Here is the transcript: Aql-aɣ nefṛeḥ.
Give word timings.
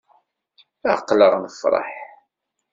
Aql-aɣ 0.93 1.33
nefṛeḥ. 1.43 1.89